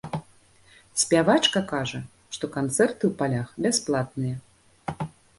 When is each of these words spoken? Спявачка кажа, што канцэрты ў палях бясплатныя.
Спявачка 1.01 1.61
кажа, 1.71 1.99
што 2.37 2.49
канцэрты 2.55 3.03
ў 3.07 3.13
палях 3.19 3.47
бясплатныя. 3.67 4.35